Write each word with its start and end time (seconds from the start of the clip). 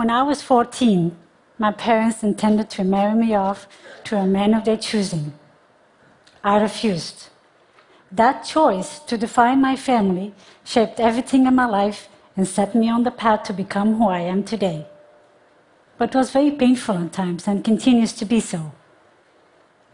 When 0.00 0.08
I 0.08 0.22
was 0.22 0.40
14, 0.40 1.14
my 1.58 1.72
parents 1.72 2.22
intended 2.22 2.70
to 2.70 2.84
marry 2.84 3.14
me 3.14 3.34
off 3.34 3.68
to 4.04 4.16
a 4.16 4.26
man 4.26 4.54
of 4.54 4.64
their 4.64 4.78
choosing. 4.78 5.34
I 6.42 6.56
refused. 6.56 7.28
That 8.10 8.40
choice 8.44 9.00
to 9.00 9.18
define 9.18 9.60
my 9.60 9.76
family 9.76 10.32
shaped 10.64 11.00
everything 11.00 11.44
in 11.44 11.54
my 11.54 11.66
life 11.66 12.08
and 12.34 12.48
set 12.48 12.74
me 12.74 12.88
on 12.88 13.02
the 13.02 13.10
path 13.10 13.42
to 13.42 13.52
become 13.52 13.96
who 13.96 14.08
I 14.08 14.20
am 14.20 14.42
today. 14.42 14.86
But 15.98 16.14
was 16.14 16.30
very 16.30 16.52
painful 16.52 16.96
at 16.96 17.12
times 17.12 17.46
and 17.46 17.62
continues 17.62 18.14
to 18.14 18.24
be 18.24 18.40
so. 18.40 18.72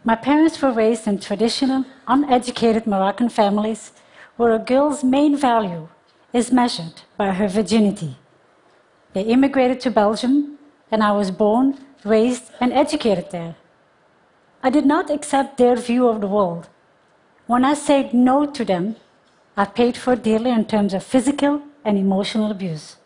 My 0.05 0.15
parents 0.15 0.63
were 0.63 0.71
raised 0.71 1.09
in 1.09 1.19
traditional, 1.19 1.85
uneducated 2.07 2.87
Moroccan 2.87 3.29
families 3.29 3.91
where 4.37 4.55
a 4.55 4.61
girl's 4.61 5.03
main 5.03 5.37
value 5.37 5.89
is 6.33 6.53
measured 6.53 7.03
by 7.17 7.33
her 7.33 7.49
virginity. 7.49 8.19
They 9.17 9.23
immigrated 9.23 9.81
to 9.81 9.91
Belgium, 9.91 10.59
and 10.91 11.03
I 11.03 11.13
was 11.13 11.31
born, 11.31 11.79
raised, 12.05 12.51
and 12.61 12.71
educated 12.71 13.31
there. 13.31 13.57
I 14.63 14.69
did 14.69 14.85
not 14.85 15.11
accept 15.11 15.57
their 15.57 15.75
view 15.75 16.07
of 16.07 16.21
the 16.21 16.27
world. 16.27 16.69
When 17.47 17.65
I 17.65 17.73
said 17.73 18.13
no 18.13 18.45
to 18.45 18.63
them, 18.63 18.97
I 19.57 19.65
paid 19.65 19.97
for 19.97 20.13
it 20.13 20.23
dearly 20.23 20.51
in 20.51 20.67
terms 20.67 20.93
of 20.93 21.03
physical 21.03 21.63
and 21.83 21.97
emotional 21.97 22.51
abuse. 22.51 22.97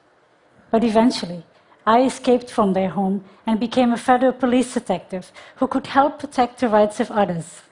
But 0.72 0.82
eventually, 0.82 1.44
I 1.86 2.02
escaped 2.02 2.50
from 2.50 2.72
their 2.72 2.90
home 2.90 3.22
and 3.46 3.60
became 3.60 3.92
a 3.92 4.04
federal 4.08 4.32
police 4.32 4.74
detective 4.74 5.30
who 5.58 5.68
could 5.68 5.86
help 5.86 6.18
protect 6.18 6.58
the 6.58 6.68
rights 6.68 6.98
of 6.98 7.12
others. 7.12 7.62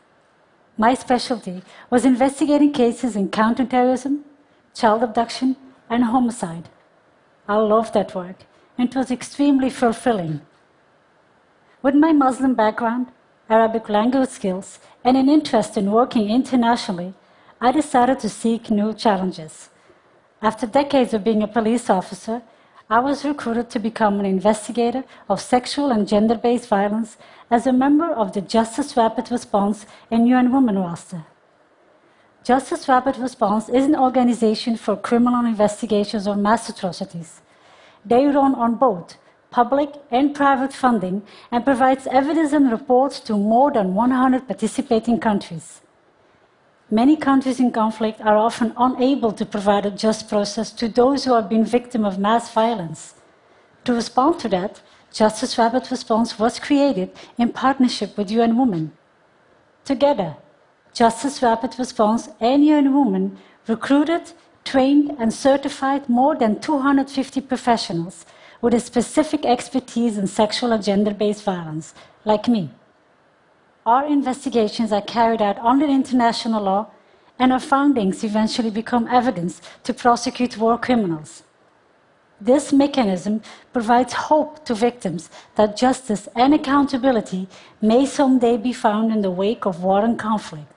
My 0.77 0.95
specialty 0.95 1.63
was 1.91 2.05
investigating 2.05 2.73
cases 2.73 3.17
in 3.17 3.31
counterterrorism, 3.31 4.25
child 4.75 5.03
abduction, 5.03 5.57
and 5.91 6.05
homicide. 6.05 6.69
I 7.51 7.57
loved 7.57 7.95
that 7.95 8.15
work, 8.15 8.45
and 8.77 8.91
it 8.91 8.95
was 8.95 9.11
extremely 9.11 9.71
fulfilling. 9.71 10.43
With 11.81 11.95
my 11.95 12.13
Muslim 12.13 12.55
background, 12.55 13.07
Arabic 13.49 13.89
language 13.89 14.29
skills, 14.29 14.79
and 15.03 15.17
an 15.17 15.31
interest 15.31 15.79
in 15.79 15.91
working 15.91 16.29
internationally, 16.29 17.15
I 17.59 17.73
decided 17.73 18.21
to 18.21 18.29
seek 18.29 18.71
new 18.71 18.93
challenges. 18.93 19.71
After 20.43 20.67
decades 20.67 21.15
of 21.15 21.25
being 21.25 21.43
a 21.43 21.49
police 21.49 21.89
officer, 21.89 22.43
I 22.91 23.01
was 23.01 23.25
recruited 23.25 23.71
to 23.71 23.79
become 23.79 24.21
an 24.21 24.27
investigator 24.27 25.05
of 25.29 25.41
sexual 25.41 25.91
and 25.91 26.07
gender 26.07 26.37
based 26.37 26.69
violence 26.69 27.17
as 27.51 27.67
a 27.67 27.73
member 27.73 28.13
of 28.13 28.35
the 28.35 28.43
Justice 28.43 28.95
Rapid 28.95 29.31
Response 29.31 29.87
and 30.11 30.29
UN 30.29 30.53
Women 30.53 30.79
roster. 30.79 31.25
Justice 32.49 32.89
Rapid 32.89 33.19
Response 33.19 33.69
is 33.69 33.85
an 33.85 33.95
organization 33.95 34.79
for 34.79 34.97
criminal 34.97 35.45
investigations 35.45 36.27
of 36.27 36.39
mass 36.39 36.67
atrocities. 36.71 37.43
They 38.07 38.25
run 38.25 38.55
on 38.55 38.77
both 38.77 39.19
public 39.51 39.91
and 40.11 40.35
private 40.35 40.73
funding 40.73 41.25
and 41.51 41.63
provides 41.63 42.07
evidence 42.07 42.55
and 42.55 42.73
reports 42.73 43.21
to 43.21 43.37
more 43.37 43.71
than 43.71 43.95
100 43.95 44.47
participating 44.49 45.21
countries. 45.21 45.83
Many 46.91 47.17
countries 47.19 47.61
in 47.61 47.71
conflict 47.71 48.19
are 48.23 48.39
often 48.39 48.73
unable 48.79 49.33
to 49.33 49.45
provide 49.45 49.85
a 49.85 49.91
just 49.91 50.27
process 50.27 50.73
to 50.73 50.89
those 50.89 51.27
who 51.27 51.35
have 51.35 51.51
been 51.51 51.67
victims 51.67 52.07
of 52.07 52.19
mass 52.19 52.51
violence. 52.51 53.17
To 53.85 53.93
respond 53.93 54.41
to 54.41 54.49
that, 54.49 54.81
Justice 55.13 55.59
Rapid 55.59 55.91
Response 55.91 56.39
was 56.39 56.59
created 56.59 57.11
in 57.37 57.53
partnership 57.53 58.17
with 58.17 58.31
UN 58.31 58.57
Women. 58.57 58.93
Together, 59.85 60.37
Justice 60.93 61.43
Rapid 61.43 61.79
Response 61.79 62.29
and 62.41 62.65
UN 62.65 62.95
Women 62.95 63.39
recruited, 63.67 64.33
trained, 64.65 65.15
and 65.19 65.33
certified 65.33 66.09
more 66.09 66.35
than 66.37 66.61
250 66.61 67.41
professionals 67.43 68.27
with 68.61 68.75
a 68.75 68.81
specific 68.81 69.45
expertise 69.45 70.19
in 70.19 70.27
sexual 70.27 70.73
and 70.73 70.83
gender 70.83 71.15
based 71.15 71.45
violence, 71.45 71.95
like 72.25 72.49
me. 72.49 72.71
Our 73.87 74.07
investigations 74.07 74.93
are 74.93 75.03
carried 75.03 75.41
out 75.41 75.59
under 75.59 75.87
international 75.87 76.63
law, 76.63 76.89
and 77.39 77.53
our 77.53 77.61
findings 77.61 78.25
eventually 78.25 78.71
become 78.71 79.07
evidence 79.09 79.63
to 79.85 79.95
prosecute 79.95 80.59
war 80.59 80.77
criminals. 80.77 81.45
This 82.41 82.73
mechanism 82.73 83.43
provides 83.73 84.13
hope 84.13 84.65
to 84.65 84.75
victims 84.75 85.31
that 85.55 85.77
justice 85.77 86.29
and 86.37 86.55
accountability 86.55 87.49
may 87.81 88.07
someday 88.07 88.57
be 88.57 88.73
found 88.73 89.13
in 89.13 89.23
the 89.23 89.31
wake 89.31 89.65
of 89.67 89.83
war 89.83 90.05
and 90.05 90.19
conflict. 90.19 90.73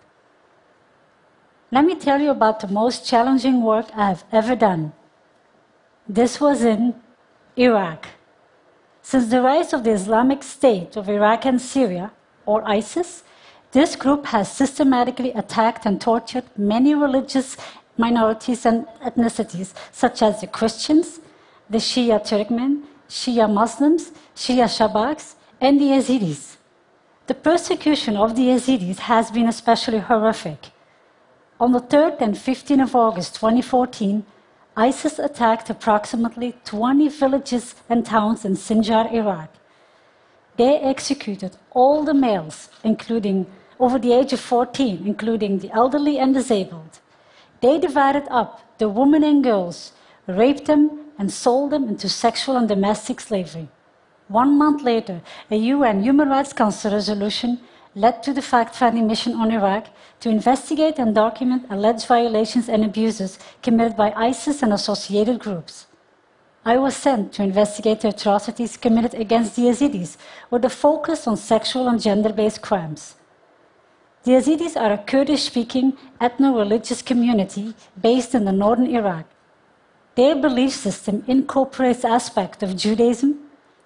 Let 1.73 1.85
me 1.85 1.95
tell 1.95 2.19
you 2.19 2.31
about 2.31 2.59
the 2.59 2.67
most 2.67 3.07
challenging 3.07 3.63
work 3.63 3.85
I 3.95 4.09
have 4.09 4.25
ever 4.29 4.57
done. 4.57 4.91
This 6.07 6.41
was 6.41 6.65
in 6.65 6.95
Iraq. 7.55 8.07
Since 9.01 9.29
the 9.29 9.41
rise 9.41 9.71
of 9.71 9.85
the 9.85 9.91
Islamic 9.91 10.43
State 10.43 10.97
of 10.97 11.07
Iraq 11.07 11.45
and 11.45 11.61
Syria, 11.61 12.11
or 12.45 12.61
ISIS, 12.67 13.23
this 13.71 13.95
group 13.95 14.25
has 14.25 14.51
systematically 14.51 15.31
attacked 15.31 15.85
and 15.85 16.01
tortured 16.01 16.43
many 16.57 16.93
religious 16.93 17.55
minorities 17.97 18.65
and 18.65 18.85
ethnicities, 19.05 19.73
such 19.93 20.21
as 20.21 20.41
the 20.41 20.47
Christians, 20.47 21.21
the 21.69 21.77
Shia 21.77 22.19
Turkmen, 22.19 22.83
Shia 23.07 23.49
Muslims, 23.49 24.11
Shia 24.35 24.67
Shabaks, 24.67 25.35
and 25.61 25.79
the 25.79 25.85
Yazidis. 25.85 26.57
The 27.27 27.33
persecution 27.33 28.17
of 28.17 28.35
the 28.35 28.47
Yazidis 28.49 28.99
has 28.99 29.31
been 29.31 29.47
especially 29.47 29.99
horrific. 29.99 30.70
On 31.61 31.73
the 31.73 31.79
3rd 31.79 32.21
and 32.21 32.33
15th 32.33 32.81
of 32.81 32.95
August 32.95 33.35
2014, 33.35 34.25
ISIS 34.75 35.19
attacked 35.19 35.69
approximately 35.69 36.55
20 36.65 37.07
villages 37.09 37.75
and 37.87 38.03
towns 38.03 38.43
in 38.43 38.53
Sinjar, 38.53 39.13
Iraq. 39.13 39.53
They 40.57 40.79
executed 40.79 41.57
all 41.69 42.03
the 42.03 42.15
males, 42.15 42.69
including 42.83 43.45
over 43.79 43.99
the 43.99 44.11
age 44.11 44.33
of 44.33 44.39
14, 44.39 45.03
including 45.05 45.59
the 45.59 45.69
elderly 45.69 46.17
and 46.17 46.33
disabled. 46.33 46.99
They 47.61 47.77
divided 47.77 48.23
up 48.31 48.61
the 48.79 48.89
women 48.89 49.23
and 49.23 49.43
girls, 49.43 49.91
raped 50.25 50.65
them, 50.65 51.11
and 51.19 51.31
sold 51.31 51.69
them 51.73 51.87
into 51.87 52.09
sexual 52.09 52.57
and 52.57 52.67
domestic 52.67 53.19
slavery. 53.19 53.67
One 54.29 54.57
month 54.57 54.81
later, 54.81 55.21
a 55.51 55.57
UN 55.57 56.01
Human 56.01 56.27
Rights 56.27 56.53
Council 56.53 56.91
resolution 56.91 57.59
led 57.95 58.23
to 58.23 58.33
the 58.33 58.41
fact 58.41 58.75
finding 58.75 59.07
mission 59.07 59.33
on 59.33 59.51
Iraq 59.51 59.87
to 60.21 60.29
investigate 60.29 60.97
and 60.97 61.13
document 61.13 61.65
alleged 61.69 62.07
violations 62.07 62.69
and 62.69 62.85
abuses 62.85 63.37
committed 63.61 63.97
by 63.97 64.13
ISIS 64.15 64.63
and 64.63 64.71
associated 64.71 65.39
groups. 65.39 65.87
I 66.63 66.77
was 66.77 66.95
sent 66.95 67.33
to 67.33 67.43
investigate 67.43 68.01
the 68.01 68.09
atrocities 68.09 68.77
committed 68.77 69.15
against 69.15 69.55
the 69.55 69.63
Yazidis 69.63 70.15
with 70.51 70.63
a 70.63 70.69
focus 70.69 71.27
on 71.27 71.35
sexual 71.35 71.87
and 71.87 71.99
gender 71.99 72.31
based 72.31 72.61
crimes. 72.61 73.15
The 74.23 74.33
Yazidis 74.33 74.79
are 74.79 74.93
a 74.93 74.99
Kurdish 74.99 75.45
speaking 75.45 75.97
ethno 76.21 76.55
religious 76.55 77.01
community 77.01 77.73
based 77.99 78.35
in 78.35 78.45
the 78.45 78.51
northern 78.51 78.85
Iraq. 78.95 79.25
Their 80.15 80.35
belief 80.35 80.73
system 80.73 81.23
incorporates 81.27 82.05
aspects 82.05 82.61
of 82.61 82.77
Judaism, 82.77 83.39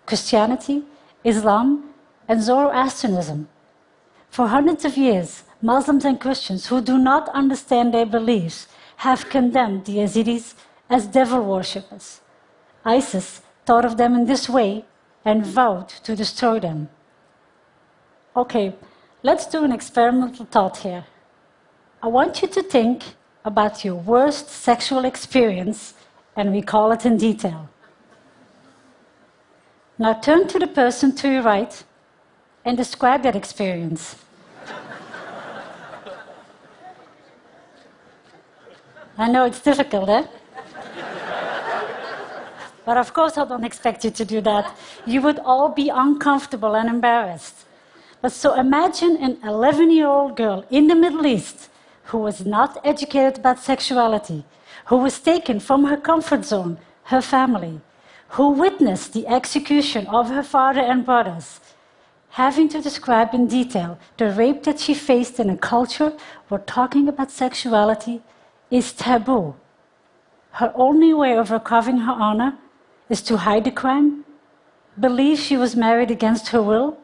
Christianity, 0.05 0.83
Islam, 1.23 1.93
and 2.27 2.43
Zoroastrianism. 2.43 3.47
For 4.35 4.47
hundreds 4.49 4.83
of 4.83 4.97
years, 4.97 5.43
Muslims 5.61 6.03
and 6.03 6.19
Christians 6.19 6.67
who 6.67 6.81
do 6.81 6.97
not 6.97 7.29
understand 7.29 7.93
their 7.93 8.05
beliefs 8.05 8.67
have 8.97 9.29
condemned 9.29 9.85
the 9.85 9.99
Yazidis 9.99 10.55
as 10.89 11.07
devil 11.07 11.41
worshippers. 11.41 12.19
ISIS 12.83 13.41
thought 13.65 13.85
of 13.85 13.95
them 13.95 14.13
in 14.13 14.25
this 14.25 14.49
way 14.49 14.83
and 15.23 15.45
vowed 15.45 15.87
to 15.87 16.17
destroy 16.17 16.59
them. 16.59 16.89
Okay, 18.35 18.75
let's 19.23 19.45
do 19.47 19.63
an 19.63 19.71
experimental 19.71 20.45
thought 20.45 20.79
here. 20.79 21.05
I 22.03 22.07
want 22.07 22.41
you 22.41 22.49
to 22.49 22.61
think 22.61 23.03
about 23.45 23.85
your 23.85 23.95
worst 23.95 24.49
sexual 24.49 25.05
experience 25.05 25.93
and 26.35 26.51
recall 26.51 26.91
it 26.91 27.05
in 27.05 27.15
detail. 27.15 27.69
Now 29.97 30.11
turn 30.11 30.49
to 30.49 30.59
the 30.59 30.67
person 30.67 31.15
to 31.15 31.31
your 31.31 31.43
right 31.43 31.81
and 32.65 32.75
describe 32.75 33.23
that 33.23 33.37
experience. 33.37 34.24
I 39.17 39.29
know 39.29 39.45
it's 39.45 39.61
difficult, 39.61 40.09
eh? 40.09 40.25
But 42.85 42.97
of 42.97 43.13
course, 43.13 43.37
I 43.37 43.45
don't 43.45 43.63
expect 43.63 44.03
you 44.03 44.11
to 44.11 44.25
do 44.25 44.41
that. 44.41 44.77
You 45.05 45.21
would 45.21 45.39
all 45.39 45.69
be 45.69 45.89
uncomfortable 45.89 46.75
and 46.75 46.89
embarrassed. 46.89 47.65
But 48.21 48.31
so 48.31 48.53
imagine 48.55 49.17
an 49.17 49.37
11 49.43 49.91
year 49.91 50.07
old 50.07 50.35
girl 50.35 50.65
in 50.69 50.87
the 50.87 50.95
Middle 50.95 51.25
East 51.25 51.69
who 52.05 52.19
was 52.19 52.45
not 52.45 52.77
educated 52.83 53.39
about 53.39 53.59
sexuality, 53.59 54.43
who 54.85 54.97
was 54.97 55.19
taken 55.19 55.59
from 55.59 55.85
her 55.85 55.97
comfort 55.97 56.45
zone, 56.45 56.77
her 57.05 57.21
family, 57.21 57.81
who 58.29 58.49
witnessed 58.49 59.13
the 59.13 59.27
execution 59.27 60.05
of 60.07 60.29
her 60.29 60.43
father 60.43 60.81
and 60.81 61.05
brothers, 61.05 61.59
having 62.31 62.67
to 62.69 62.81
describe 62.81 63.33
in 63.33 63.47
detail 63.47 63.97
the 64.17 64.29
rape 64.29 64.63
that 64.63 64.79
she 64.79 64.93
faced 64.93 65.39
in 65.39 65.49
a 65.49 65.57
culture 65.57 66.13
where 66.49 66.59
talking 66.59 67.07
about 67.07 67.31
sexuality 67.31 68.21
is 68.69 68.93
taboo. 68.93 69.55
Her 70.51 70.71
only 70.75 71.13
way 71.13 71.37
of 71.37 71.51
recovering 71.51 71.99
her 71.99 72.13
honor 72.13 72.57
is 73.09 73.21
to 73.23 73.37
hide 73.37 73.65
the 73.65 73.71
crime 73.71 74.25
believe 74.99 75.37
she 75.39 75.57
was 75.57 75.75
married 75.75 76.11
against 76.11 76.49
her 76.49 76.61
will, 76.61 76.97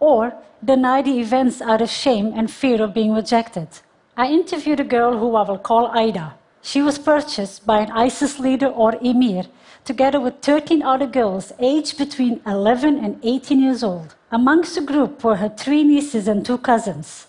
or 0.00 0.34
deny 0.64 1.02
the 1.02 1.18
events 1.18 1.60
out 1.60 1.80
of 1.80 1.90
shame 1.90 2.32
and 2.34 2.50
fear 2.50 2.82
of 2.82 2.94
being 2.94 3.12
rejected. 3.12 3.68
I 4.16 4.26
interviewed 4.26 4.80
a 4.80 4.84
girl 4.84 5.18
who 5.18 5.34
I 5.36 5.42
will 5.42 5.58
call 5.58 5.86
Ida. 5.86 6.34
She 6.60 6.82
was 6.82 6.98
purchased 6.98 7.64
by 7.64 7.80
an 7.80 7.92
ISIS 7.92 8.38
leader 8.38 8.66
or 8.66 8.96
emir, 9.00 9.44
together 9.84 10.20
with 10.20 10.42
13 10.42 10.82
other 10.82 11.06
girls 11.06 11.52
aged 11.58 11.96
between 11.96 12.42
11 12.46 13.02
and 13.02 13.18
18 13.22 13.60
years 13.60 13.82
old. 13.82 14.14
Amongst 14.30 14.74
the 14.74 14.82
group 14.82 15.24
were 15.24 15.36
her 15.36 15.48
three 15.48 15.84
nieces 15.84 16.28
and 16.28 16.44
two 16.44 16.58
cousins. 16.58 17.27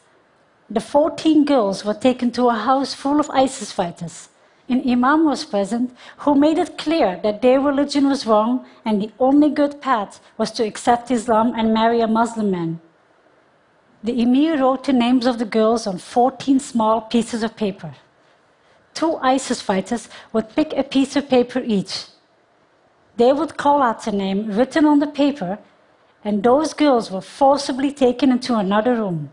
The 0.71 0.79
14 0.79 1.45
girls 1.45 1.83
were 1.83 1.95
taken 1.95 2.29
to 2.31 2.49
a 2.49 2.53
house 2.53 2.93
full 2.93 3.19
of 3.19 3.29
ISIS 3.31 3.71
fighters. 3.71 4.29
An 4.67 4.87
imam 4.87 5.25
was 5.25 5.43
present 5.43 5.95
who 6.17 6.35
made 6.35 6.59
it 6.59 6.77
clear 6.77 7.19
that 7.23 7.41
their 7.41 7.59
religion 7.59 8.07
was 8.07 8.27
wrong 8.27 8.67
and 8.85 9.01
the 9.01 9.11
only 9.19 9.49
good 9.49 9.81
path 9.81 10.21
was 10.37 10.51
to 10.51 10.63
accept 10.63 11.09
Islam 11.09 11.53
and 11.57 11.73
marry 11.73 12.01
a 12.01 12.07
Muslim 12.07 12.51
man. 12.51 12.79
The 14.03 14.21
emir 14.21 14.59
wrote 14.59 14.83
the 14.83 14.93
names 14.93 15.25
of 15.25 15.39
the 15.39 15.45
girls 15.45 15.87
on 15.87 15.97
14 15.97 16.59
small 16.59 17.01
pieces 17.01 17.41
of 17.41 17.55
paper. 17.55 17.95
Two 18.93 19.17
ISIS 19.17 19.61
fighters 19.61 20.07
would 20.33 20.55
pick 20.55 20.73
a 20.73 20.83
piece 20.83 21.15
of 21.15 21.29
paper 21.29 21.63
each. 21.65 22.05
They 23.17 23.33
would 23.33 23.57
call 23.57 23.81
out 23.81 24.03
the 24.05 24.11
name 24.11 24.51
written 24.55 24.85
on 24.85 24.99
the 24.99 25.07
paper 25.07 25.57
and 26.23 26.43
those 26.43 26.75
girls 26.75 27.09
were 27.09 27.21
forcibly 27.21 27.91
taken 27.91 28.31
into 28.31 28.55
another 28.55 28.93
room. 28.93 29.31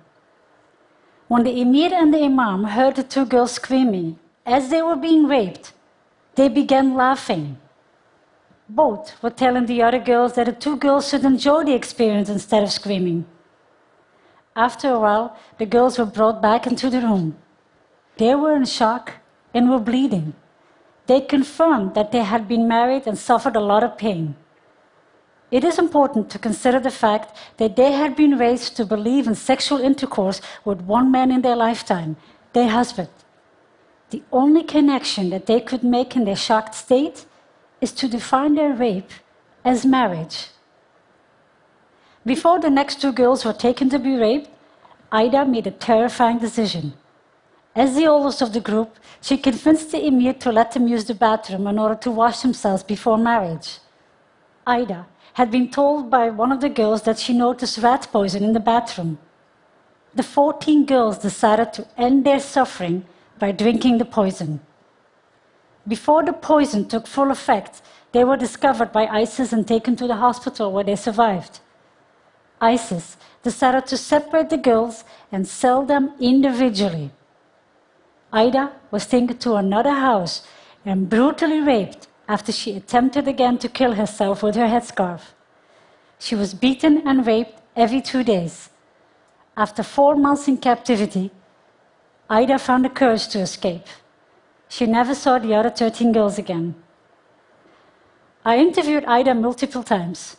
When 1.28 1.42
the 1.42 1.60
emir 1.60 1.92
and 1.92 2.14
the 2.14 2.22
imam 2.22 2.64
heard 2.64 2.96
the 2.96 3.02
two 3.02 3.24
girls 3.24 3.52
screaming 3.52 4.18
as 4.44 4.68
they 4.68 4.80
were 4.80 4.96
being 4.96 5.26
raped, 5.26 5.72
they 6.36 6.48
began 6.48 6.94
laughing. 6.94 7.58
Both 8.68 9.20
were 9.22 9.30
telling 9.30 9.66
the 9.66 9.82
other 9.82 9.98
girls 9.98 10.34
that 10.34 10.46
the 10.46 10.52
two 10.52 10.76
girls 10.76 11.08
should 11.08 11.24
enjoy 11.24 11.64
the 11.64 11.74
experience 11.74 12.28
instead 12.28 12.62
of 12.62 12.70
screaming. 12.70 13.26
After 14.54 14.90
a 14.90 15.00
while, 15.00 15.36
the 15.58 15.66
girls 15.66 15.98
were 15.98 16.06
brought 16.06 16.40
back 16.40 16.66
into 16.66 16.88
the 16.90 17.00
room. 17.00 17.36
They 18.16 18.34
were 18.34 18.54
in 18.54 18.64
shock 18.64 19.14
and 19.52 19.68
were 19.68 19.80
bleeding. 19.80 20.34
They 21.06 21.20
confirmed 21.20 21.94
that 21.94 22.12
they 22.12 22.22
had 22.22 22.48
been 22.48 22.68
married 22.68 23.06
and 23.06 23.18
suffered 23.18 23.56
a 23.56 23.60
lot 23.60 23.82
of 23.82 23.98
pain. 23.98 24.36
It 25.50 25.62
is 25.62 25.78
important 25.78 26.28
to 26.30 26.38
consider 26.38 26.80
the 26.80 26.90
fact 26.90 27.36
that 27.58 27.76
they 27.76 27.92
had 27.92 28.16
been 28.16 28.36
raised 28.36 28.76
to 28.76 28.84
believe 28.84 29.28
in 29.28 29.34
sexual 29.36 29.80
intercourse 29.80 30.40
with 30.64 30.80
one 30.80 31.12
man 31.12 31.30
in 31.30 31.42
their 31.42 31.54
lifetime, 31.54 32.16
their 32.52 32.68
husband. 32.68 33.08
The 34.10 34.22
only 34.32 34.64
connection 34.64 35.30
that 35.30 35.46
they 35.46 35.60
could 35.60 35.84
make 35.84 36.16
in 36.16 36.24
their 36.24 36.36
shocked 36.36 36.74
state 36.74 37.26
is 37.80 37.92
to 37.92 38.08
define 38.08 38.54
their 38.54 38.72
rape 38.72 39.10
as 39.64 39.86
marriage. 39.86 40.48
Before 42.24 42.58
the 42.60 42.70
next 42.70 43.00
two 43.00 43.12
girls 43.12 43.44
were 43.44 43.52
taken 43.52 43.88
to 43.90 44.00
be 44.00 44.16
raped, 44.16 44.50
Ida 45.12 45.44
made 45.44 45.68
a 45.68 45.70
terrifying 45.70 46.38
decision. 46.38 46.94
As 47.76 47.94
the 47.94 48.06
oldest 48.06 48.42
of 48.42 48.52
the 48.52 48.60
group, 48.60 48.96
she 49.20 49.36
convinced 49.36 49.92
the 49.92 50.04
emir 50.04 50.32
to 50.34 50.50
let 50.50 50.72
them 50.72 50.88
use 50.88 51.04
the 51.04 51.14
bathroom 51.14 51.68
in 51.68 51.78
order 51.78 51.94
to 51.94 52.10
wash 52.10 52.40
themselves 52.40 52.82
before 52.82 53.18
marriage. 53.18 53.78
Ida 54.66 55.06
had 55.36 55.50
been 55.50 55.68
told 55.70 56.08
by 56.08 56.30
one 56.30 56.50
of 56.50 56.62
the 56.62 56.68
girls 56.70 57.02
that 57.02 57.18
she 57.18 57.34
noticed 57.34 57.76
rat 57.82 58.08
poison 58.10 58.42
in 58.42 58.54
the 58.54 58.68
bathroom. 58.68 59.18
The 60.14 60.22
14 60.22 60.86
girls 60.86 61.18
decided 61.18 61.74
to 61.74 61.86
end 61.98 62.24
their 62.24 62.40
suffering 62.40 63.04
by 63.38 63.52
drinking 63.52 63.98
the 63.98 64.06
poison. 64.06 64.60
Before 65.86 66.24
the 66.24 66.32
poison 66.32 66.88
took 66.88 67.06
full 67.06 67.30
effect, 67.30 67.82
they 68.12 68.24
were 68.24 68.38
discovered 68.38 68.92
by 68.92 69.06
ISIS 69.08 69.52
and 69.52 69.68
taken 69.68 69.94
to 69.96 70.06
the 70.06 70.16
hospital 70.16 70.72
where 70.72 70.84
they 70.84 70.96
survived. 70.96 71.60
ISIS 72.58 73.18
decided 73.42 73.84
to 73.88 73.98
separate 73.98 74.48
the 74.48 74.56
girls 74.56 75.04
and 75.30 75.46
sell 75.46 75.84
them 75.84 76.14
individually. 76.18 77.10
Ida 78.32 78.72
was 78.90 79.06
taken 79.06 79.36
to 79.36 79.56
another 79.56 79.96
house 80.08 80.46
and 80.86 81.10
brutally 81.10 81.60
raped 81.60 82.08
after 82.28 82.52
she 82.52 82.76
attempted 82.76 83.28
again 83.28 83.58
to 83.58 83.68
kill 83.68 83.92
herself 83.92 84.42
with 84.42 84.54
her 84.56 84.66
headscarf. 84.66 85.32
She 86.18 86.34
was 86.34 86.54
beaten 86.54 87.06
and 87.06 87.26
raped 87.26 87.60
every 87.76 88.00
two 88.00 88.24
days. 88.24 88.70
After 89.56 89.82
four 89.82 90.16
months 90.16 90.48
in 90.48 90.58
captivity, 90.58 91.30
Ida 92.28 92.58
found 92.58 92.84
the 92.84 92.88
courage 92.88 93.28
to 93.28 93.38
escape. 93.40 93.86
She 94.68 94.86
never 94.86 95.14
saw 95.14 95.38
the 95.38 95.54
other 95.54 95.70
13 95.70 96.12
girls 96.12 96.38
again. 96.38 96.74
I 98.44 98.58
interviewed 98.58 99.04
Ida 99.04 99.34
multiple 99.34 99.82
times. 99.82 100.36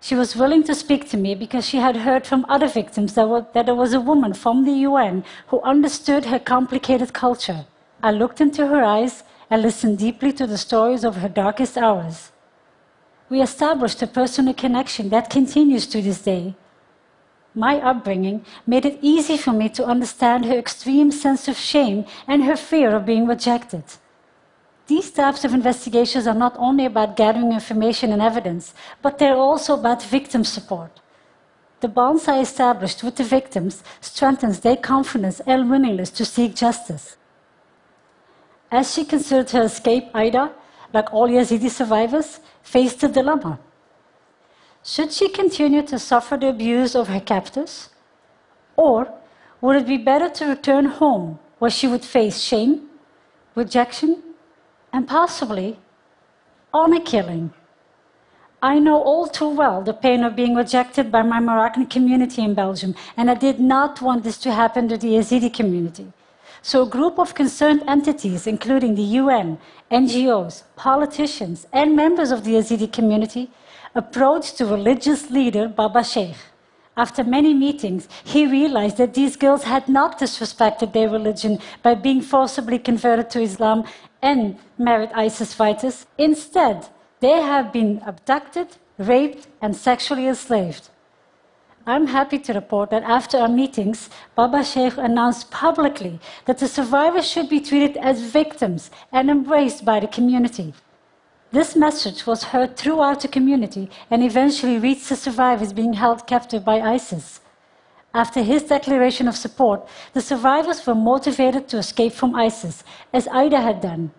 She 0.00 0.14
was 0.14 0.36
willing 0.36 0.62
to 0.64 0.74
speak 0.74 1.08
to 1.10 1.16
me 1.16 1.34
because 1.34 1.66
she 1.66 1.78
had 1.78 1.96
heard 1.96 2.26
from 2.26 2.46
other 2.48 2.68
victims 2.68 3.14
that, 3.14 3.28
were, 3.28 3.46
that 3.52 3.66
there 3.66 3.74
was 3.74 3.92
a 3.92 4.00
woman 4.00 4.32
from 4.32 4.64
the 4.64 4.72
UN 4.88 5.24
who 5.48 5.60
understood 5.62 6.26
her 6.26 6.38
complicated 6.38 7.12
culture. 7.12 7.66
I 8.02 8.12
looked 8.12 8.40
into 8.40 8.68
her 8.68 8.82
eyes 8.82 9.24
and 9.50 9.62
listened 9.62 9.98
deeply 9.98 10.32
to 10.32 10.46
the 10.46 10.58
stories 10.58 11.04
of 11.04 11.16
her 11.16 11.28
darkest 11.28 11.76
hours. 11.76 12.32
We 13.28 13.42
established 13.42 14.02
a 14.02 14.06
personal 14.06 14.54
connection 14.54 15.08
that 15.10 15.30
continues 15.30 15.86
to 15.88 16.00
this 16.00 16.22
day. 16.22 16.54
My 17.54 17.80
upbringing 17.80 18.44
made 18.66 18.86
it 18.86 18.98
easy 19.02 19.36
for 19.36 19.52
me 19.52 19.68
to 19.70 19.84
understand 19.84 20.46
her 20.46 20.58
extreme 20.58 21.10
sense 21.10 21.48
of 21.48 21.56
shame 21.56 22.04
and 22.26 22.44
her 22.44 22.56
fear 22.56 22.94
of 22.96 23.04
being 23.04 23.26
rejected. 23.26 23.84
These 24.86 25.10
types 25.10 25.44
of 25.44 25.52
investigations 25.52 26.26
are 26.26 26.34
not 26.34 26.56
only 26.58 26.86
about 26.86 27.16
gathering 27.16 27.52
information 27.52 28.10
and 28.10 28.22
evidence, 28.22 28.72
but 29.02 29.18
they're 29.18 29.36
also 29.36 29.74
about 29.74 30.02
victim 30.02 30.44
support. 30.44 31.00
The 31.80 31.88
bonds 31.88 32.26
I 32.26 32.40
established 32.40 33.04
with 33.04 33.16
the 33.16 33.24
victims 33.24 33.84
strengthens 34.00 34.60
their 34.60 34.76
confidence 34.76 35.40
and 35.40 35.70
willingness 35.70 36.10
to 36.12 36.24
seek 36.24 36.54
justice. 36.54 37.17
As 38.70 38.92
she 38.92 39.04
considered 39.04 39.50
her 39.50 39.62
escape, 39.62 40.08
Ida, 40.14 40.52
like 40.92 41.12
all 41.12 41.28
Yazidi 41.28 41.70
survivors, 41.70 42.40
faced 42.62 43.02
a 43.02 43.08
dilemma. 43.08 43.58
Should 44.84 45.12
she 45.12 45.28
continue 45.28 45.82
to 45.82 45.98
suffer 45.98 46.36
the 46.36 46.48
abuse 46.48 46.94
of 46.94 47.08
her 47.08 47.20
captors? 47.20 47.90
Or 48.76 49.12
would 49.60 49.76
it 49.76 49.86
be 49.86 49.96
better 49.96 50.28
to 50.28 50.46
return 50.46 50.86
home 50.86 51.38
where 51.58 51.70
she 51.70 51.86
would 51.88 52.04
face 52.04 52.40
shame, 52.40 52.88
rejection, 53.54 54.22
and 54.92 55.08
possibly 55.08 55.78
honor 56.72 57.00
killing? 57.00 57.52
I 58.62 58.78
know 58.78 59.00
all 59.02 59.28
too 59.28 59.48
well 59.48 59.82
the 59.82 59.92
pain 59.94 60.24
of 60.24 60.36
being 60.36 60.54
rejected 60.54 61.12
by 61.12 61.22
my 61.22 61.40
Moroccan 61.40 61.86
community 61.86 62.42
in 62.42 62.54
Belgium, 62.54 62.94
and 63.16 63.30
I 63.30 63.34
did 63.34 63.60
not 63.60 64.02
want 64.02 64.24
this 64.24 64.38
to 64.38 64.52
happen 64.52 64.88
to 64.88 64.96
the 64.96 65.14
Yazidi 65.14 65.52
community. 65.52 66.12
So, 66.62 66.82
a 66.82 66.88
group 66.88 67.18
of 67.18 67.34
concerned 67.34 67.82
entities, 67.86 68.46
including 68.46 68.94
the 68.94 69.10
UN, 69.22 69.58
NGOs, 69.90 70.64
politicians, 70.76 71.66
and 71.72 71.94
members 71.94 72.30
of 72.30 72.44
the 72.44 72.54
Yazidi 72.54 72.92
community, 72.92 73.50
approached 73.94 74.58
the 74.58 74.66
religious 74.66 75.30
leader 75.30 75.68
Baba 75.68 76.04
Sheikh. 76.04 76.36
After 76.96 77.22
many 77.22 77.54
meetings, 77.54 78.08
he 78.24 78.44
realized 78.44 78.96
that 78.96 79.14
these 79.14 79.36
girls 79.36 79.62
had 79.62 79.88
not 79.88 80.18
disrespected 80.18 80.92
their 80.92 81.08
religion 81.08 81.60
by 81.82 81.94
being 81.94 82.20
forcibly 82.20 82.78
converted 82.80 83.30
to 83.30 83.40
Islam 83.40 83.84
and 84.20 84.58
married 84.78 85.10
ISIS 85.14 85.54
fighters. 85.54 86.06
Instead, 86.18 86.88
they 87.20 87.40
have 87.40 87.72
been 87.72 88.02
abducted, 88.04 88.76
raped, 88.98 89.46
and 89.62 89.76
sexually 89.76 90.26
enslaved. 90.26 90.90
I'm 91.88 92.08
happy 92.08 92.38
to 92.40 92.52
report 92.52 92.90
that 92.90 93.02
after 93.04 93.38
our 93.38 93.48
meetings, 93.48 94.10
Baba 94.34 94.62
Sheikh 94.62 94.98
announced 94.98 95.50
publicly 95.50 96.20
that 96.44 96.58
the 96.58 96.68
survivors 96.68 97.26
should 97.26 97.48
be 97.48 97.60
treated 97.60 97.96
as 97.96 98.20
victims 98.20 98.90
and 99.10 99.30
embraced 99.30 99.86
by 99.86 100.00
the 100.00 100.06
community. 100.06 100.74
This 101.50 101.74
message 101.74 102.26
was 102.26 102.52
heard 102.52 102.76
throughout 102.76 103.22
the 103.22 103.28
community 103.28 103.88
and 104.10 104.22
eventually 104.22 104.76
reached 104.78 105.08
the 105.08 105.16
survivors 105.16 105.72
being 105.72 105.94
held 105.94 106.26
captive 106.26 106.62
by 106.62 106.78
ISIS. 106.78 107.40
After 108.12 108.42
his 108.42 108.64
declaration 108.64 109.26
of 109.26 109.34
support, 109.34 109.88
the 110.12 110.20
survivors 110.20 110.86
were 110.86 110.94
motivated 110.94 111.68
to 111.68 111.78
escape 111.78 112.12
from 112.12 112.34
ISIS, 112.34 112.84
as 113.14 113.28
Ida 113.28 113.62
had 113.62 113.80
done, 113.80 114.10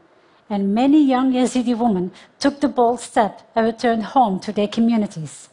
and 0.49 0.73
many 0.73 1.03
young 1.05 1.33
Yazidi 1.33 1.77
women 1.77 2.11
took 2.39 2.61
the 2.61 2.67
bold 2.67 2.99
step 2.99 3.43
and 3.55 3.67
returned 3.67 4.05
home 4.17 4.39
to 4.39 4.51
their 4.51 4.67
communities. 4.67 5.49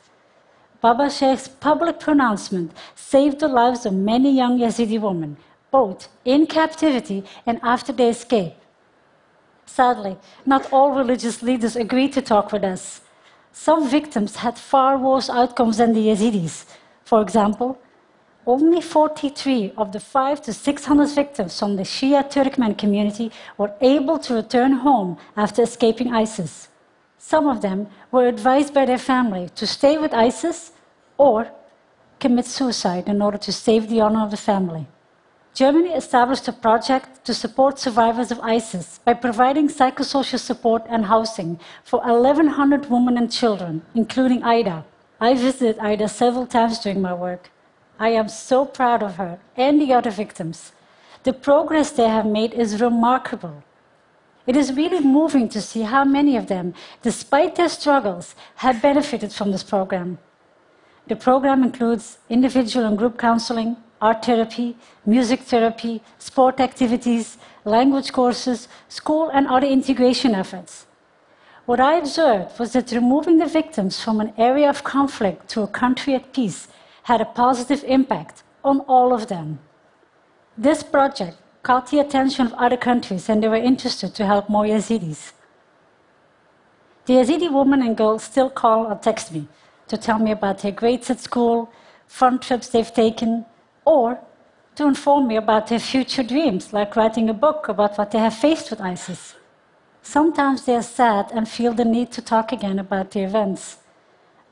Baba 0.80 1.08
Sheikh's 1.10 1.48
public 1.48 1.98
pronouncement 1.98 2.72
saved 2.94 3.40
the 3.40 3.48
lives 3.48 3.86
of 3.86 3.94
many 3.94 4.30
young 4.36 4.58
Yazidi 4.58 5.00
women, 5.00 5.36
both 5.70 6.08
in 6.24 6.46
captivity 6.46 7.24
and 7.46 7.58
after 7.62 7.92
their 7.92 8.10
escape. 8.10 8.54
Sadly, 9.64 10.16
not 10.44 10.72
all 10.72 10.90
religious 10.92 11.42
leaders 11.42 11.76
agreed 11.76 12.12
to 12.12 12.22
talk 12.22 12.52
with 12.52 12.64
us. 12.64 13.00
Some 13.52 13.88
victims 13.88 14.36
had 14.36 14.58
far 14.58 14.98
worse 14.98 15.30
outcomes 15.30 15.78
than 15.78 15.92
the 15.92 16.06
Yazidis. 16.08 16.66
For 17.04 17.20
example, 17.22 17.78
only 18.46 18.80
43 18.80 19.72
of 19.76 19.92
the 19.92 19.98
5 19.98 20.42
to 20.42 20.52
600 20.52 21.08
victims 21.08 21.58
from 21.58 21.76
the 21.76 21.82
Shia 21.82 22.22
Turkmen 22.30 22.78
community 22.78 23.32
were 23.58 23.72
able 23.80 24.18
to 24.20 24.34
return 24.34 24.72
home 24.72 25.18
after 25.36 25.62
escaping 25.62 26.12
ISIS. 26.12 26.68
Some 27.32 27.48
of 27.48 27.60
them 27.60 27.88
were 28.12 28.28
advised 28.28 28.72
by 28.72 28.84
their 28.84 29.04
family 29.12 29.48
to 29.56 29.66
stay 29.66 29.98
with 29.98 30.14
ISIS 30.14 30.70
or 31.18 31.50
commit 32.20 32.46
suicide 32.46 33.08
in 33.08 33.20
order 33.20 33.38
to 33.38 33.52
save 33.52 33.88
the 33.88 34.00
honor 34.00 34.22
of 34.22 34.30
the 34.30 34.36
family. 34.36 34.86
Germany 35.52 35.90
established 35.90 36.46
a 36.46 36.52
project 36.52 37.24
to 37.24 37.34
support 37.34 37.80
survivors 37.80 38.30
of 38.30 38.38
ISIS 38.42 39.00
by 39.04 39.14
providing 39.14 39.68
psychosocial 39.68 40.38
support 40.38 40.84
and 40.88 41.06
housing 41.06 41.58
for 41.82 41.98
1,100 41.98 42.88
women 42.88 43.18
and 43.18 43.32
children, 43.32 43.82
including 43.92 44.44
Ida. 44.44 44.84
I 45.20 45.34
visited 45.34 45.80
Ida 45.80 46.08
several 46.08 46.46
times 46.46 46.78
during 46.78 47.02
my 47.02 47.12
work. 47.12 47.50
I 47.98 48.10
am 48.10 48.28
so 48.28 48.64
proud 48.64 49.02
of 49.02 49.16
her 49.16 49.40
and 49.56 49.80
the 49.80 49.92
other 49.92 50.12
victims. 50.12 50.70
The 51.24 51.32
progress 51.32 51.90
they 51.90 52.08
have 52.08 52.26
made 52.38 52.54
is 52.54 52.80
remarkable. 52.80 53.64
It 54.46 54.56
is 54.56 54.76
really 54.76 55.00
moving 55.00 55.48
to 55.48 55.60
see 55.60 55.82
how 55.82 56.04
many 56.04 56.36
of 56.36 56.46
them, 56.46 56.74
despite 57.02 57.56
their 57.56 57.68
struggles, 57.68 58.34
have 58.56 58.80
benefited 58.80 59.32
from 59.32 59.50
this 59.50 59.64
program. 59.64 60.18
The 61.08 61.16
program 61.16 61.62
includes 61.62 62.18
individual 62.28 62.86
and 62.86 62.98
group 62.98 63.18
counseling, 63.18 63.76
art 64.00 64.24
therapy, 64.24 64.76
music 65.04 65.40
therapy, 65.40 66.02
sport 66.18 66.60
activities, 66.60 67.38
language 67.64 68.12
courses, 68.12 68.68
school 68.88 69.30
and 69.30 69.46
other 69.48 69.66
integration 69.66 70.34
efforts. 70.34 70.86
What 71.64 71.80
I 71.80 71.94
observed 71.94 72.58
was 72.60 72.72
that 72.74 72.92
removing 72.92 73.38
the 73.38 73.46
victims 73.46 74.00
from 74.00 74.20
an 74.20 74.32
area 74.38 74.68
of 74.68 74.84
conflict 74.84 75.48
to 75.50 75.62
a 75.62 75.66
country 75.66 76.14
at 76.14 76.32
peace 76.32 76.68
had 77.04 77.20
a 77.20 77.24
positive 77.24 77.82
impact 77.84 78.44
on 78.64 78.80
all 78.80 79.12
of 79.12 79.26
them. 79.26 79.58
This 80.56 80.82
project 80.82 81.38
caught 81.66 81.90
the 81.90 81.98
attention 81.98 82.46
of 82.46 82.52
other 82.54 82.76
countries 82.76 83.28
and 83.28 83.42
they 83.42 83.48
were 83.48 83.68
interested 83.70 84.14
to 84.14 84.24
help 84.24 84.48
more 84.48 84.64
Yazidis. 84.64 85.32
The 87.06 87.14
Yazidi 87.14 87.52
women 87.52 87.82
and 87.82 87.96
girls 87.96 88.22
still 88.22 88.50
call 88.50 88.86
or 88.86 88.94
text 88.94 89.32
me 89.32 89.48
to 89.88 89.96
tell 89.96 90.20
me 90.20 90.30
about 90.30 90.58
their 90.60 90.70
grades 90.70 91.10
at 91.10 91.18
school, 91.18 91.68
fun 92.06 92.38
trips 92.38 92.68
they've 92.68 92.94
taken, 93.04 93.46
or 93.84 94.20
to 94.76 94.86
inform 94.86 95.26
me 95.26 95.36
about 95.36 95.66
their 95.66 95.80
future 95.80 96.22
dreams, 96.22 96.72
like 96.72 96.94
writing 96.94 97.28
a 97.28 97.34
book 97.46 97.68
about 97.68 97.98
what 97.98 98.10
they 98.12 98.18
have 98.18 98.36
faced 98.46 98.70
with 98.70 98.80
ISIS. 98.80 99.34
Sometimes 100.02 100.64
they 100.64 100.76
are 100.76 100.90
sad 101.00 101.32
and 101.32 101.48
feel 101.48 101.72
the 101.72 101.84
need 101.84 102.12
to 102.12 102.22
talk 102.22 102.52
again 102.52 102.78
about 102.78 103.10
the 103.10 103.22
events. 103.22 103.78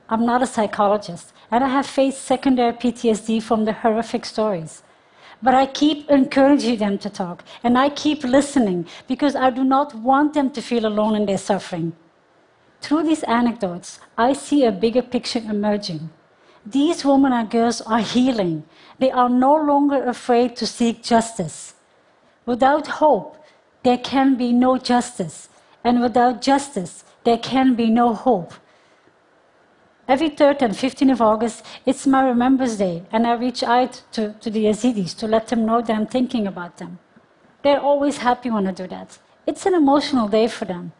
I'm 0.08 0.26
not 0.26 0.42
a 0.42 0.46
psychologist, 0.46 1.32
and 1.50 1.62
I 1.62 1.68
have 1.68 1.86
faced 1.86 2.22
secondary 2.22 2.72
PTSD 2.72 3.40
from 3.42 3.64
the 3.64 3.72
horrific 3.72 4.24
stories. 4.24 4.83
But 5.44 5.54
I 5.54 5.66
keep 5.66 6.08
encouraging 6.08 6.78
them 6.78 6.96
to 6.98 7.10
talk, 7.10 7.44
and 7.62 7.76
I 7.76 7.90
keep 7.90 8.24
listening 8.24 8.86
because 9.06 9.36
I 9.36 9.50
do 9.50 9.62
not 9.62 9.94
want 9.94 10.32
them 10.32 10.50
to 10.52 10.62
feel 10.62 10.86
alone 10.86 11.14
in 11.14 11.26
their 11.26 11.36
suffering. 11.36 11.92
Through 12.80 13.02
these 13.02 13.24
anecdotes, 13.24 14.00
I 14.16 14.32
see 14.32 14.64
a 14.64 14.72
bigger 14.72 15.02
picture 15.02 15.40
emerging. 15.40 16.08
These 16.64 17.04
women 17.04 17.34
and 17.34 17.50
girls 17.50 17.82
are 17.82 18.00
healing. 18.00 18.64
They 18.98 19.10
are 19.10 19.28
no 19.28 19.54
longer 19.54 20.02
afraid 20.04 20.56
to 20.56 20.66
seek 20.66 21.02
justice. 21.02 21.74
Without 22.46 22.86
hope, 22.86 23.36
there 23.82 23.98
can 23.98 24.36
be 24.36 24.50
no 24.50 24.78
justice. 24.78 25.50
And 25.84 26.00
without 26.00 26.40
justice, 26.40 27.04
there 27.24 27.36
can 27.36 27.74
be 27.74 27.90
no 27.90 28.14
hope. 28.14 28.54
Every 30.06 30.30
3rd 30.30 30.62
and 30.62 30.74
15th 30.74 31.12
of 31.12 31.22
August, 31.22 31.64
it's 31.86 32.06
my 32.06 32.22
Remembrance 32.26 32.76
Day, 32.76 33.04
and 33.10 33.26
I 33.26 33.34
reach 33.34 33.62
out 33.62 34.02
to, 34.12 34.34
to 34.40 34.50
the 34.50 34.66
Yazidis 34.66 35.16
to 35.18 35.26
let 35.26 35.48
them 35.48 35.64
know 35.64 35.80
that 35.80 35.96
I'm 35.96 36.06
thinking 36.06 36.46
about 36.46 36.76
them. 36.76 36.98
They're 37.62 37.80
always 37.80 38.18
happy 38.18 38.50
when 38.50 38.66
I 38.66 38.72
do 38.72 38.86
that. 38.88 39.18
It's 39.46 39.64
an 39.66 39.74
emotional 39.74 40.28
day 40.28 40.48
for 40.48 40.66
them. 40.66 40.92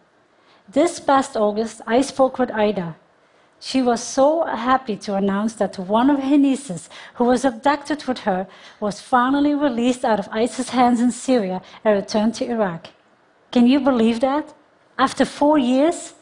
This 0.68 1.00
past 1.00 1.36
August, 1.36 1.82
I 1.86 2.00
spoke 2.00 2.38
with 2.38 2.50
Ida, 2.50 2.96
she 3.60 3.80
was 3.80 4.02
so 4.02 4.44
happy 4.44 4.94
to 4.98 5.14
announce 5.14 5.54
that 5.54 5.78
one 5.78 6.10
of 6.10 6.22
her 6.22 6.36
nieces, 6.36 6.90
who 7.14 7.24
was 7.24 7.46
abducted 7.46 8.04
with 8.04 8.18
her, 8.20 8.46
was 8.78 9.00
finally 9.00 9.54
released 9.54 10.04
out 10.04 10.18
of 10.18 10.28
ISIS' 10.30 10.68
hands 10.68 11.00
in 11.00 11.10
Syria 11.10 11.62
and 11.82 11.96
returned 11.96 12.34
to 12.34 12.44
Iraq. 12.44 12.88
Can 13.52 13.66
you 13.66 13.80
believe 13.80 14.20
that? 14.20 14.52
After 14.98 15.24
four 15.24 15.56
years? 15.56 16.12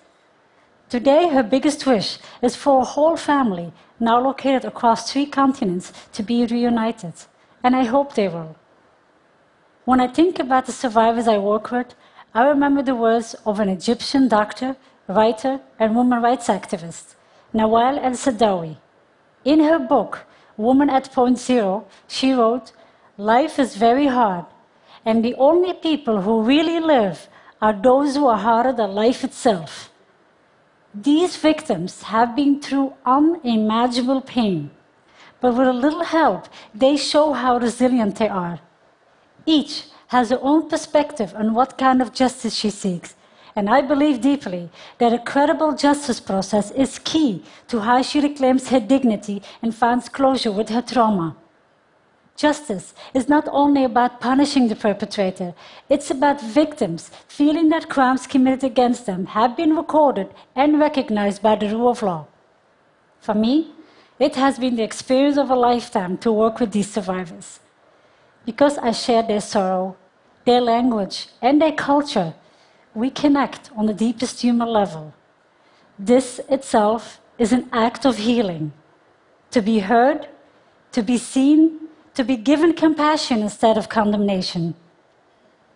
Today, 0.93 1.29
her 1.29 1.43
biggest 1.43 1.87
wish 1.87 2.19
is 2.43 2.55
for 2.55 2.83
a 2.83 2.85
whole 2.85 3.17
family, 3.17 3.73
now 3.99 4.21
located 4.21 4.67
across 4.67 5.11
three 5.11 5.25
continents, 5.25 5.91
to 6.13 6.23
be 6.23 6.45
reunited. 6.45 7.15
And 7.65 7.75
I 7.75 7.85
hope 7.85 8.15
they 8.15 8.29
will. 8.29 8.57
When 9.87 10.03
I 10.03 10.07
think 10.09 10.39
about 10.39 10.67
the 10.67 10.73
survivors 10.73 11.27
I 11.27 11.39
work 11.39 11.71
with, 11.71 11.95
I 12.35 12.43
remember 12.47 12.83
the 12.83 12.95
words 12.95 13.35
of 13.47 13.59
an 13.59 13.71
Egyptian 13.71 14.29
doctor, 14.29 14.77
writer, 15.09 15.61
and 15.79 15.97
women 15.97 16.21
rights 16.21 16.49
activist. 16.49 17.15
Nawal 17.55 17.99
El 17.99 18.13
Saadawi. 18.25 18.77
In 19.47 19.61
her 19.61 19.79
book, 19.79 20.27
Woman 20.59 20.91
at 20.91 21.11
Point 21.11 21.39
Zero, 21.39 21.87
she 22.07 22.35
wrote, 22.35 22.73
Life 23.17 23.59
is 23.59 23.77
very 23.77 24.09
hard, 24.09 24.45
and 25.07 25.25
the 25.25 25.37
only 25.37 25.73
people 25.73 26.21
who 26.21 26.43
really 26.43 26.81
live 26.81 27.29
are 27.63 27.73
those 27.73 28.15
who 28.15 28.27
are 28.27 28.37
harder 28.37 28.75
than 28.75 28.95
life 28.95 29.25
itself. 29.25 29.89
These 30.95 31.37
victims 31.37 32.03
have 32.03 32.37
been 32.37 32.61
through 32.61 32.93
unimaginable 33.07 34.21
pain, 34.21 34.71
but 35.41 35.55
with 35.55 35.67
a 35.67 35.73
little 35.73 36.05
help, 36.05 36.49
they 36.75 36.99
show 36.99 37.33
how 37.33 37.57
resilient 37.57 38.17
they 38.17 38.29
are. 38.29 38.61
Each 39.47 39.87
has 40.09 40.29
her 40.29 40.39
own 40.43 40.69
perspective 40.69 41.33
on 41.35 41.55
what 41.55 41.79
kind 41.79 42.03
of 42.03 42.13
justice 42.13 42.55
she 42.55 42.69
seeks, 42.69 43.15
and 43.57 43.71
I 43.71 43.81
believe 43.81 44.21
deeply 44.21 44.69
that 44.99 45.15
a 45.15 45.19
credible 45.19 45.73
justice 45.73 46.21
process 46.21 46.71
is 46.73 46.99
key 46.99 47.43
to 47.69 47.81
how 47.81 48.03
she 48.03 48.21
reclaims 48.21 48.69
her 48.69 48.81
dignity 48.81 49.43
and 49.63 49.75
finds 49.75 50.11
closure 50.11 50.53
with 50.53 50.69
her 50.69 50.83
trauma. 50.83 51.37
Justice 52.37 52.95
is 53.15 53.29
not 53.29 53.49
only 53.53 53.85
about 53.85 54.21
punishing 54.21 54.69
the 54.69 54.77
perpetrator, 54.77 55.55
it's 55.89 56.11
about 56.11 56.41
victims 56.41 57.11
feeling 57.29 57.69
that 57.69 57.89
crimes 57.89 58.27
committed 58.27 58.65
against 58.65 59.07
them 59.07 59.27
have 59.27 59.57
been 59.57 59.77
recorded 59.77 60.29
and 60.57 60.81
recognized 60.81 61.43
by 61.43 61.55
the 61.55 61.69
rule 61.69 61.91
of 61.91 62.03
law. 62.03 62.27
For 63.21 63.35
me, 63.35 63.73
it 64.19 64.35
has 64.37 64.59
been 64.59 64.77
the 64.77 64.83
experience 64.83 65.37
of 65.37 65.51
a 65.51 65.55
lifetime 65.55 66.17
to 66.19 66.33
work 66.33 66.59
with 66.59 66.73
these 66.73 66.91
survivors. 66.91 67.61
Because 68.45 68.79
I 68.79 68.93
share 68.93 69.23
their 69.23 69.41
sorrow, 69.41 69.97
their 70.45 70.61
language, 70.61 71.29
and 71.41 71.61
their 71.61 71.73
culture, 71.73 72.35
we 72.95 73.11
connect 73.11 73.71
on 73.77 73.87
the 73.87 73.95
deepest 73.95 74.41
human 74.41 74.69
level. 74.69 75.15
This 75.99 76.41
itself 76.49 77.21
is 77.39 77.53
an 77.53 77.69
act 77.73 78.05
of 78.05 78.19
healing. 78.19 78.73
To 79.53 79.63
be 79.63 79.81
heard, 79.81 80.29
to 80.93 81.03
be 81.03 81.19
seen, 81.19 81.89
to 82.15 82.25
be 82.25 82.37
given 82.37 82.75
compassion 82.75 83.43
instead 83.43 83.79
of 83.79 83.89
condemnation. 83.89 84.75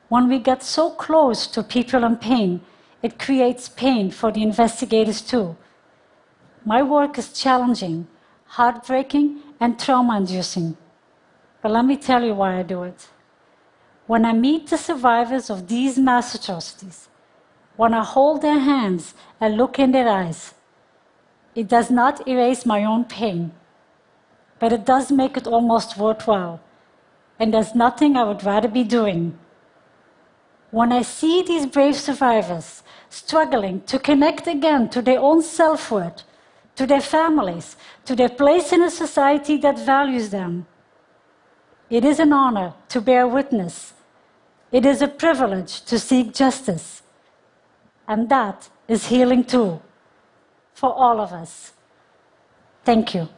When 0.09 0.28
we 0.28 0.38
get 0.38 0.62
so 0.62 0.90
close 0.90 1.47
to 1.49 1.62
people 1.62 2.05
in 2.05 2.16
pain, 2.16 2.61
it 3.02 3.19
creates 3.19 3.69
pain 3.69 4.11
for 4.11 4.31
the 4.31 4.43
investigators 4.43 5.21
too. 5.21 5.57
My 6.64 6.83
work 6.83 7.19
is 7.19 7.33
challenging, 7.33 8.07
heartbreaking, 8.47 9.40
and 9.61 9.78
trauma 9.78 10.16
inducing. 10.19 10.76
But 11.62 11.73
let 11.73 11.85
me 11.85 11.97
tell 11.97 12.23
you 12.23 12.35
why 12.35 12.59
I 12.59 12.62
do 12.62 12.83
it. 12.83 13.09
When 14.07 14.25
I 14.25 14.33
meet 14.33 14.69
the 14.69 14.78
survivors 14.78 15.50
of 15.50 15.69
these 15.69 15.99
mass 15.99 16.35
atrocities, 16.35 17.09
when 17.76 17.93
I 17.93 18.05
hold 18.05 18.43
their 18.43 18.59
hands 18.59 19.14
and 19.40 19.57
look 19.57 19.78
in 19.78 19.93
their 19.93 20.09
eyes, 20.09 20.55
it 21.55 21.69
does 21.69 21.90
not 21.90 22.26
erase 22.28 22.64
my 22.64 22.85
own 22.85 23.05
pain, 23.05 23.52
but 24.59 24.73
it 24.73 24.85
does 24.85 25.11
make 25.11 25.37
it 25.37 25.47
almost 25.47 25.99
worthwhile. 25.99 26.61
And 27.39 27.53
there's 27.53 27.75
nothing 27.75 28.17
I 28.17 28.25
would 28.25 28.45
rather 28.45 28.69
be 28.69 28.85
doing. 28.85 29.39
When 30.71 30.93
I 30.93 31.03
see 31.03 31.43
these 31.43 31.67
brave 31.67 31.97
survivors 31.97 32.83
struggling 33.11 33.83
to 33.83 33.99
connect 33.99 34.47
again 34.47 34.89
to 34.91 35.03
their 35.03 35.21
own 35.21 35.43
self 35.43 35.91
worth, 35.91 36.23
to 36.77 36.87
their 36.87 37.01
families, 37.01 37.77
to 38.05 38.17
their 38.17 38.29
place 38.29 38.73
in 38.73 38.83
a 38.83 38.91
society 38.91 39.57
that 39.59 39.79
values 39.79 40.31
them, 40.31 40.67
it 41.89 42.05
is 42.05 42.19
an 42.19 42.33
honor 42.33 42.75
to 42.89 43.01
bear 43.01 43.27
witness 43.27 43.93
it 44.73 44.85
is 44.85 45.01
a 45.01 45.09
privilege 45.09 45.83
to 45.83 45.99
seek 45.99 46.35
justice. 46.35 47.03
And 48.09 48.29
that 48.29 48.69
is 48.89 49.07
healing 49.07 49.45
too, 49.45 49.81
for 50.75 50.93
all 50.93 51.21
of 51.21 51.33
us. 51.33 51.73
Thank 52.85 53.15
you. 53.15 53.29